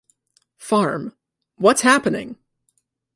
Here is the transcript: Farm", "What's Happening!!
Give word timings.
Farm", 0.57 1.15
"What's 1.59 1.81
Happening!! 1.81 2.37